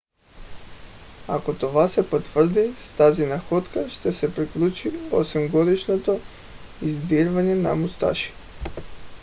[1.27, 6.19] ако това се потвърди с тази находка ще се приключи осемгодишното
[6.81, 8.31] издирване на мусаши